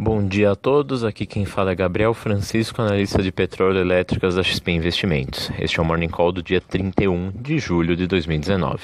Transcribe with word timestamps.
Bom 0.00 0.28
dia 0.28 0.52
a 0.52 0.54
todos, 0.54 1.02
aqui 1.02 1.26
quem 1.26 1.44
fala 1.44 1.72
é 1.72 1.74
Gabriel 1.74 2.14
Francisco, 2.14 2.80
analista 2.80 3.20
de 3.20 3.32
petróleo 3.32 3.80
elétricas 3.80 4.36
da 4.36 4.44
XP 4.44 4.70
Investimentos. 4.70 5.50
Este 5.58 5.80
é 5.80 5.82
o 5.82 5.84
Morning 5.84 6.08
Call 6.08 6.30
do 6.30 6.40
dia 6.40 6.60
31 6.60 7.32
de 7.32 7.58
julho 7.58 7.96
de 7.96 8.06
2019. 8.06 8.78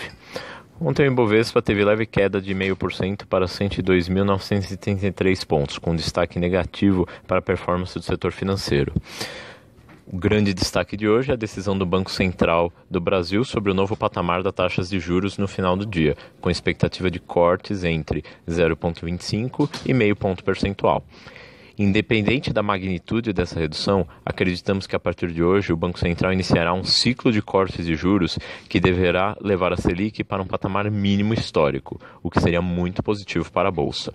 Ontem 0.80 1.06
o 1.06 1.12
Ibovespa 1.12 1.62
teve 1.62 1.85
leve 1.85 2.04
queda 2.04 2.40
de 2.40 2.53
0,5% 2.53 3.27
para 3.27 3.46
102.933 3.46 5.46
pontos, 5.46 5.78
com 5.78 5.95
destaque 5.95 6.40
negativo 6.40 7.06
para 7.28 7.38
a 7.38 7.42
performance 7.42 7.96
do 7.96 8.04
setor 8.04 8.33
financeiro. 8.33 8.92
O 10.06 10.18
grande 10.18 10.52
destaque 10.52 10.98
de 10.98 11.08
hoje 11.08 11.30
é 11.30 11.32
a 11.32 11.36
decisão 11.36 11.78
do 11.78 11.86
Banco 11.86 12.10
Central 12.10 12.71
do 12.90 13.00
Brasil 13.00 13.42
sobre 13.42 13.71
o 13.71 13.74
novo 13.74 13.96
patamar 13.96 14.42
das 14.42 14.53
taxas 14.53 14.90
de 14.90 15.00
juros 15.00 15.38
no 15.38 15.48
final 15.48 15.78
do 15.78 15.86
dia, 15.86 16.14
com 16.42 16.50
expectativa 16.50 17.10
de 17.10 17.18
cortes 17.18 17.84
entre 17.84 18.22
0,25 18.46 19.70
e 19.86 19.95
meio 19.95 20.14
ponto 20.14 20.45
percentual. 20.45 21.02
Independente 21.77 22.52
da 22.52 22.62
magnitude 22.62 23.33
dessa 23.33 23.59
redução, 23.59 24.06
acreditamos 24.24 24.87
que 24.87 24.95
a 24.95 25.01
partir 25.01 25.32
de 25.32 25.42
hoje 25.42 25.73
o 25.73 25.77
Banco 25.77 25.98
Central 25.98 26.32
iniciará 26.32 26.73
um 26.73 26.84
ciclo 26.84 27.32
de 27.32 27.42
cortes 27.42 27.84
de 27.84 27.96
juros 27.96 28.38
que 28.69 28.78
deverá 28.78 29.37
levar 29.41 29.73
a 29.73 29.77
Selic 29.77 30.23
para 30.23 30.41
um 30.41 30.46
patamar 30.46 30.88
mínimo 30.88 31.34
histórico, 31.34 32.01
o 32.23 32.30
que 32.30 32.41
seria 32.41 32.62
muito 32.62 33.02
positivo 33.02 33.51
para 33.51 33.68
a 33.68 33.73
Bolsa. 33.73 34.15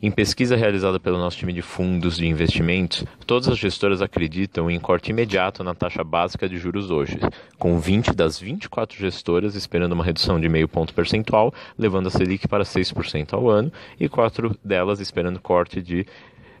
Em 0.00 0.12
pesquisa 0.12 0.54
realizada 0.54 1.00
pelo 1.00 1.18
nosso 1.18 1.36
time 1.36 1.52
de 1.52 1.60
fundos 1.60 2.16
de 2.16 2.26
investimentos, 2.26 3.04
todas 3.26 3.48
as 3.48 3.58
gestoras 3.58 4.00
acreditam 4.00 4.70
em 4.70 4.78
corte 4.78 5.10
imediato 5.10 5.64
na 5.64 5.74
taxa 5.74 6.04
básica 6.04 6.48
de 6.48 6.56
juros 6.56 6.88
hoje, 6.88 7.18
com 7.58 7.80
20 7.80 8.14
das 8.14 8.38
24 8.38 8.96
gestoras 8.96 9.56
esperando 9.56 9.92
uma 9.92 10.04
redução 10.04 10.40
de 10.40 10.48
meio 10.48 10.68
ponto 10.68 10.94
percentual, 10.94 11.52
levando 11.76 12.06
a 12.06 12.10
Selic 12.10 12.46
para 12.46 12.62
6% 12.62 13.32
ao 13.32 13.50
ano, 13.50 13.72
e 13.98 14.08
quatro 14.08 14.56
delas 14.64 15.00
esperando 15.00 15.40
corte 15.40 15.82
de 15.82 16.06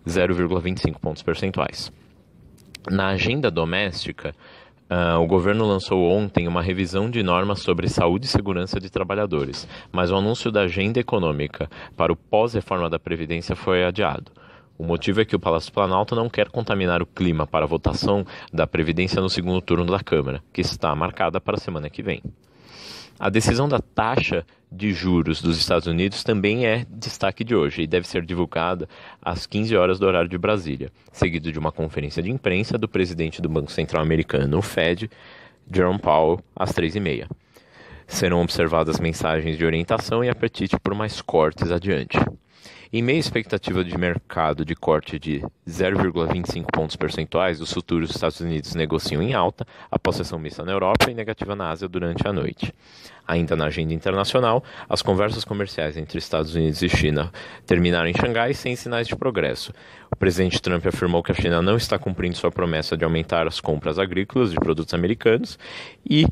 0,25 0.08 0.98
pontos 1.00 1.22
percentuais. 1.22 1.92
Na 2.90 3.08
agenda 3.08 3.50
doméstica, 3.50 4.34
Uh, 4.90 5.20
o 5.20 5.26
governo 5.26 5.66
lançou 5.66 6.02
ontem 6.10 6.48
uma 6.48 6.62
revisão 6.62 7.10
de 7.10 7.22
normas 7.22 7.60
sobre 7.60 7.90
saúde 7.90 8.24
e 8.24 8.28
segurança 8.28 8.80
de 8.80 8.88
trabalhadores, 8.88 9.68
mas 9.92 10.10
o 10.10 10.16
anúncio 10.16 10.50
da 10.50 10.62
agenda 10.62 10.98
econômica 10.98 11.68
para 11.94 12.10
o 12.10 12.16
pós-reforma 12.16 12.88
da 12.88 12.98
Previdência 12.98 13.54
foi 13.54 13.84
adiado. 13.84 14.32
O 14.78 14.84
motivo 14.84 15.20
é 15.20 15.26
que 15.26 15.36
o 15.36 15.38
Palácio 15.38 15.70
Planalto 15.70 16.14
não 16.14 16.30
quer 16.30 16.48
contaminar 16.48 17.02
o 17.02 17.06
clima 17.06 17.46
para 17.46 17.66
a 17.66 17.68
votação 17.68 18.24
da 18.50 18.66
Previdência 18.66 19.20
no 19.20 19.28
segundo 19.28 19.60
turno 19.60 19.84
da 19.84 20.00
Câmara, 20.00 20.42
que 20.54 20.62
está 20.62 20.94
marcada 20.94 21.38
para 21.38 21.56
a 21.56 21.60
semana 21.60 21.90
que 21.90 22.02
vem. 22.02 22.22
A 23.20 23.28
decisão 23.28 23.68
da 23.68 23.80
taxa 23.80 24.46
de 24.70 24.92
juros 24.92 25.42
dos 25.42 25.58
Estados 25.58 25.88
Unidos 25.88 26.22
também 26.22 26.66
é 26.66 26.86
destaque 26.88 27.42
de 27.42 27.52
hoje 27.52 27.82
e 27.82 27.86
deve 27.86 28.06
ser 28.06 28.24
divulgada 28.24 28.88
às 29.20 29.44
15 29.44 29.76
horas 29.76 29.98
do 29.98 30.06
horário 30.06 30.28
de 30.28 30.38
Brasília, 30.38 30.92
seguido 31.10 31.50
de 31.50 31.58
uma 31.58 31.72
conferência 31.72 32.22
de 32.22 32.30
imprensa 32.30 32.78
do 32.78 32.88
presidente 32.88 33.42
do 33.42 33.48
Banco 33.48 33.72
Central 33.72 34.02
Americano, 34.02 34.58
o 34.58 34.62
Fed, 34.62 35.10
Jerome 35.68 35.98
Powell, 35.98 36.40
às 36.54 36.72
3h30. 36.72 37.28
Serão 38.06 38.40
observadas 38.40 39.00
mensagens 39.00 39.58
de 39.58 39.64
orientação 39.64 40.22
e 40.22 40.30
apetite 40.30 40.78
por 40.78 40.94
mais 40.94 41.20
cortes 41.20 41.72
adiante. 41.72 42.18
Em 42.90 43.02
meio 43.02 43.18
à 43.18 43.20
expectativa 43.20 43.84
de 43.84 43.98
mercado 43.98 44.64
de 44.64 44.74
corte 44.74 45.18
de 45.18 45.42
0,25 45.68 46.64
pontos 46.72 46.96
percentuais, 46.96 47.60
os 47.60 47.70
futuros 47.70 48.08
dos 48.08 48.16
Estados 48.16 48.40
Unidos 48.40 48.74
negociam 48.74 49.22
em 49.22 49.34
alta, 49.34 49.66
após 49.90 50.16
sessão 50.16 50.38
mista 50.38 50.64
na 50.64 50.72
Europa 50.72 51.10
e 51.10 51.14
negativa 51.14 51.54
na 51.54 51.68
Ásia 51.68 51.86
durante 51.86 52.26
a 52.26 52.32
noite. 52.32 52.74
Ainda 53.26 53.54
na 53.54 53.66
agenda 53.66 53.92
internacional, 53.92 54.64
as 54.88 55.02
conversas 55.02 55.44
comerciais 55.44 55.98
entre 55.98 56.18
Estados 56.18 56.54
Unidos 56.54 56.80
e 56.80 56.88
China 56.88 57.30
terminaram 57.66 58.08
em 58.08 58.14
Xangai 58.14 58.54
sem 58.54 58.74
sinais 58.74 59.06
de 59.06 59.14
progresso. 59.14 59.70
O 60.10 60.16
presidente 60.16 60.62
Trump 60.62 60.86
afirmou 60.86 61.22
que 61.22 61.30
a 61.30 61.34
China 61.34 61.60
não 61.60 61.76
está 61.76 61.98
cumprindo 61.98 62.38
sua 62.38 62.50
promessa 62.50 62.96
de 62.96 63.04
aumentar 63.04 63.46
as 63.46 63.60
compras 63.60 63.98
agrícolas 63.98 64.50
de 64.50 64.56
produtos 64.56 64.94
americanos 64.94 65.58
e 66.08 66.26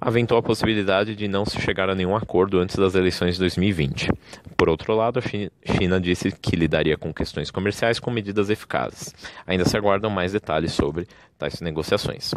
aventou 0.00 0.38
a 0.38 0.42
possibilidade 0.42 1.16
de 1.16 1.26
não 1.26 1.44
se 1.44 1.60
chegar 1.60 1.90
a 1.90 1.94
nenhum 1.94 2.16
acordo 2.16 2.58
antes 2.58 2.76
das 2.76 2.94
eleições 2.94 3.34
de 3.34 3.40
2020. 3.40 4.10
Por 4.56 4.68
outro 4.68 4.94
lado, 4.94 5.18
a 5.18 5.22
China 5.22 6.00
disse 6.00 6.30
que 6.32 6.56
lidaria 6.56 6.96
com 6.96 7.12
questões 7.12 7.50
comerciais 7.50 7.98
com 7.98 8.10
medidas 8.10 8.50
eficazes. 8.50 9.14
Ainda 9.46 9.64
se 9.64 9.76
aguardam 9.76 10.10
mais 10.10 10.32
detalhes 10.32 10.72
sobre 10.72 11.06
tais 11.36 11.60
negociações. 11.60 12.34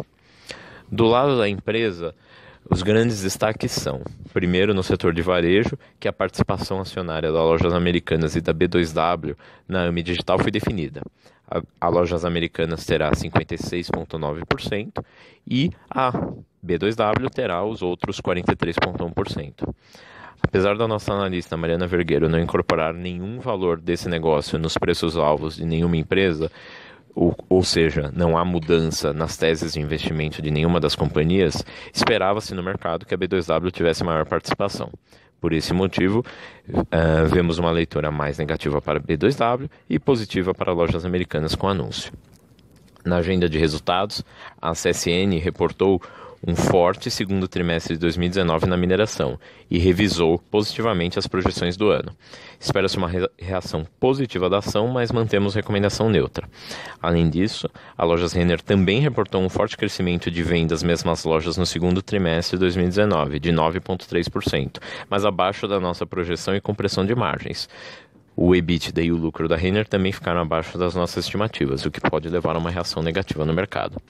Do 0.90 1.06
lado 1.06 1.38
da 1.38 1.48
empresa, 1.48 2.14
os 2.68 2.82
grandes 2.82 3.22
destaques 3.22 3.72
são, 3.72 4.02
primeiro, 4.32 4.72
no 4.74 4.82
setor 4.82 5.12
de 5.12 5.22
varejo, 5.22 5.78
que 5.98 6.06
a 6.06 6.12
participação 6.12 6.80
acionária 6.80 7.32
das 7.32 7.40
lojas 7.40 7.74
americanas 7.74 8.36
e 8.36 8.40
da 8.40 8.54
B2W 8.54 9.36
na 9.66 9.84
AMI 9.84 10.02
Digital 10.02 10.38
foi 10.38 10.50
definida. 10.50 11.02
A, 11.50 11.60
a 11.80 11.88
Lojas 11.88 12.24
Americanas 12.24 12.86
terá 12.86 13.10
56,9% 13.10 15.04
e 15.46 15.70
a 15.90 16.12
B2W 16.64 17.28
terá 17.28 17.64
os 17.64 17.82
outros 17.82 18.20
43,1%. 18.20 19.74
Apesar 20.42 20.76
da 20.76 20.86
nossa 20.86 21.12
analista 21.12 21.56
Mariana 21.56 21.86
Vergueiro 21.86 22.28
não 22.28 22.38
incorporar 22.38 22.92
nenhum 22.94 23.40
valor 23.40 23.80
desse 23.80 24.08
negócio 24.08 24.58
nos 24.58 24.76
preços-alvos 24.76 25.56
de 25.56 25.64
nenhuma 25.64 25.96
empresa, 25.96 26.50
ou, 27.14 27.36
ou, 27.48 27.62
seja, 27.62 28.10
não 28.14 28.38
há 28.38 28.44
mudança 28.44 29.12
nas 29.12 29.36
teses 29.36 29.74
de 29.74 29.80
investimento 29.80 30.40
de 30.40 30.50
nenhuma 30.50 30.80
das 30.80 30.94
companhias, 30.94 31.64
esperava-se 31.92 32.54
no 32.54 32.62
mercado 32.62 33.04
que 33.04 33.14
a 33.14 33.18
B2W 33.18 33.70
tivesse 33.70 34.02
maior 34.02 34.24
participação. 34.24 34.90
Por 35.40 35.52
esse 35.52 35.74
motivo, 35.74 36.24
uh, 36.68 37.28
vemos 37.28 37.58
uma 37.58 37.70
leitura 37.70 38.10
mais 38.10 38.38
negativa 38.38 38.80
para 38.80 38.98
a 38.98 39.02
B2W 39.02 39.68
e 39.90 39.98
positiva 39.98 40.54
para 40.54 40.72
lojas 40.72 41.04
americanas 41.04 41.54
com 41.54 41.68
anúncio. 41.68 42.12
Na 43.04 43.16
agenda 43.16 43.48
de 43.48 43.58
resultados, 43.58 44.24
a 44.60 44.72
CSN 44.72 45.38
reportou 45.42 46.00
um 46.46 46.56
forte 46.56 47.08
segundo 47.08 47.46
trimestre 47.46 47.94
de 47.94 48.00
2019 48.00 48.66
na 48.66 48.76
mineração 48.76 49.38
e 49.70 49.78
revisou 49.78 50.38
positivamente 50.50 51.18
as 51.18 51.26
projeções 51.26 51.76
do 51.76 51.88
ano. 51.88 52.12
Espera-se 52.58 52.96
uma 52.96 53.10
reação 53.38 53.86
positiva 54.00 54.50
da 54.50 54.58
ação, 54.58 54.88
mas 54.88 55.12
mantemos 55.12 55.54
recomendação 55.54 56.08
neutra. 56.08 56.48
Além 57.00 57.30
disso, 57.30 57.68
a 57.96 58.04
Lojas 58.04 58.32
Renner 58.32 58.60
também 58.60 59.00
reportou 59.00 59.40
um 59.40 59.48
forte 59.48 59.76
crescimento 59.76 60.30
de 60.30 60.42
vendas 60.42 60.82
mesmas 60.82 61.24
lojas 61.24 61.56
no 61.56 61.64
segundo 61.64 62.02
trimestre 62.02 62.56
de 62.56 62.60
2019, 62.60 63.38
de 63.38 63.52
9,3%, 63.52 64.78
mas 65.08 65.24
abaixo 65.24 65.68
da 65.68 65.78
nossa 65.78 66.04
projeção 66.04 66.56
e 66.56 66.60
compressão 66.60 67.06
de 67.06 67.14
margens. 67.14 67.68
O 68.34 68.54
EBITDA 68.54 69.02
e 69.02 69.12
o 69.12 69.16
lucro 69.16 69.46
da 69.46 69.56
Renner 69.56 69.86
também 69.86 70.10
ficaram 70.10 70.40
abaixo 70.40 70.78
das 70.78 70.94
nossas 70.94 71.24
estimativas, 71.24 71.84
o 71.84 71.90
que 71.90 72.00
pode 72.00 72.28
levar 72.28 72.56
a 72.56 72.58
uma 72.58 72.70
reação 72.70 73.02
negativa 73.02 73.44
no 73.44 73.52
mercado. 73.52 74.00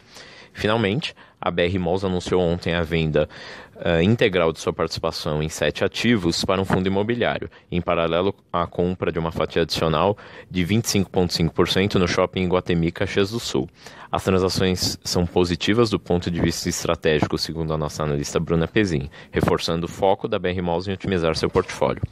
Finalmente, 0.52 1.14
a 1.40 1.50
BR 1.50 1.78
Malls 1.78 2.04
anunciou 2.04 2.40
ontem 2.40 2.72
a 2.72 2.82
venda 2.82 3.28
uh, 3.76 4.00
integral 4.00 4.52
de 4.52 4.60
sua 4.60 4.72
participação 4.72 5.42
em 5.42 5.48
sete 5.48 5.84
ativos 5.84 6.44
para 6.44 6.60
um 6.60 6.64
fundo 6.64 6.86
imobiliário, 6.86 7.50
em 7.70 7.80
paralelo 7.80 8.32
à 8.52 8.66
compra 8.66 9.10
de 9.10 9.18
uma 9.18 9.32
fatia 9.32 9.62
adicional 9.62 10.16
de 10.48 10.64
25,5% 10.64 11.94
no 11.96 12.06
shopping 12.06 12.46
Guatemi, 12.48 12.92
Caxias 12.92 13.32
do 13.32 13.40
Sul. 13.40 13.68
As 14.10 14.22
transações 14.22 14.98
são 15.02 15.26
positivas 15.26 15.90
do 15.90 15.98
ponto 15.98 16.30
de 16.30 16.40
vista 16.40 16.68
estratégico, 16.68 17.38
segundo 17.38 17.72
a 17.72 17.78
nossa 17.78 18.02
analista 18.02 18.38
Bruna 18.38 18.68
Pezin, 18.68 19.10
reforçando 19.32 19.86
o 19.86 19.88
foco 19.88 20.28
da 20.28 20.38
BR 20.38 20.60
Malls 20.62 20.88
em 20.88 20.92
otimizar 20.92 21.34
seu 21.34 21.48
portfólio. 21.48 22.02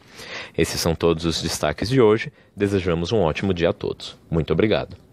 Esses 0.56 0.80
são 0.80 0.94
todos 0.94 1.24
os 1.24 1.42
destaques 1.42 1.88
de 1.88 2.00
hoje. 2.00 2.32
Desejamos 2.56 3.12
um 3.12 3.20
ótimo 3.20 3.52
dia 3.52 3.68
a 3.68 3.72
todos. 3.74 4.18
Muito 4.30 4.52
obrigado. 4.52 5.09